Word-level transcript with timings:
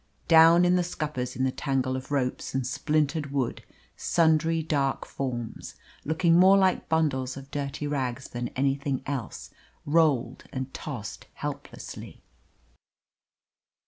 Down 0.27 0.65
in 0.65 0.77
the 0.77 0.83
scuppers, 0.83 1.35
in 1.35 1.43
the 1.43 1.51
tangle 1.51 1.95
of 1.95 2.09
ropes 2.09 2.55
and 2.55 2.65
splintered 2.65 3.29
wood, 3.31 3.63
sundry 3.95 4.63
dark 4.63 5.05
forms, 5.05 5.75
looking 6.03 6.39
more 6.39 6.57
like 6.57 6.89
bundles 6.89 7.37
of 7.37 7.51
dirty 7.51 7.85
rags 7.85 8.27
than 8.27 8.47
anything 8.55 9.03
else, 9.05 9.51
rolled 9.85 10.45
and 10.51 10.73
tossed 10.73 11.27
helplessly. 11.35 12.23